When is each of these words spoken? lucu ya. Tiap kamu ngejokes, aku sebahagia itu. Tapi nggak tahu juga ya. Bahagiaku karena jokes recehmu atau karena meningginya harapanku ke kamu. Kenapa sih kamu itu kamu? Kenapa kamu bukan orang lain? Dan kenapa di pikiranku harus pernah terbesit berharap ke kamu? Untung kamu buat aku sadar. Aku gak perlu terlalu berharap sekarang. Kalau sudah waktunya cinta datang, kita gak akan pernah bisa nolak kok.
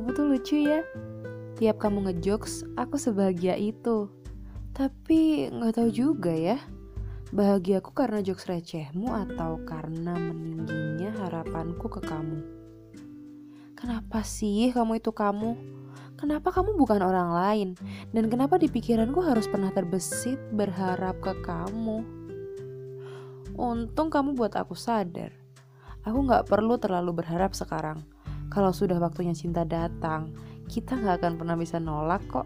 lucu 0.00 0.56
ya. 0.64 0.80
Tiap 1.60 1.76
kamu 1.76 2.08
ngejokes, 2.08 2.64
aku 2.80 2.96
sebahagia 2.96 3.60
itu. 3.60 4.08
Tapi 4.72 5.52
nggak 5.52 5.76
tahu 5.76 5.88
juga 5.92 6.32
ya. 6.32 6.56
Bahagiaku 7.32 7.96
karena 7.96 8.20
jokes 8.20 8.44
recehmu 8.48 9.08
atau 9.08 9.60
karena 9.64 10.16
meningginya 10.16 11.12
harapanku 11.20 11.88
ke 11.88 12.00
kamu. 12.04 12.40
Kenapa 13.76 14.20
sih 14.24 14.68
kamu 14.72 15.00
itu 15.00 15.12
kamu? 15.12 15.56
Kenapa 16.20 16.52
kamu 16.52 16.76
bukan 16.76 17.00
orang 17.02 17.32
lain? 17.32 17.68
Dan 18.12 18.28
kenapa 18.28 18.60
di 18.60 18.68
pikiranku 18.68 19.24
harus 19.24 19.48
pernah 19.48 19.72
terbesit 19.72 20.38
berharap 20.52 21.18
ke 21.24 21.34
kamu? 21.40 22.04
Untung 23.56 24.08
kamu 24.12 24.36
buat 24.36 24.54
aku 24.56 24.76
sadar. 24.76 25.32
Aku 26.04 26.24
gak 26.28 26.46
perlu 26.48 26.78
terlalu 26.78 27.24
berharap 27.24 27.56
sekarang. 27.56 28.04
Kalau 28.52 28.68
sudah 28.68 29.00
waktunya 29.00 29.32
cinta 29.32 29.64
datang, 29.64 30.28
kita 30.68 31.00
gak 31.00 31.24
akan 31.24 31.40
pernah 31.40 31.56
bisa 31.56 31.80
nolak 31.80 32.20
kok. 32.28 32.44